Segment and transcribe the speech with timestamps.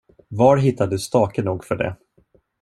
[0.29, 1.95] Var hittade du stake nog för det?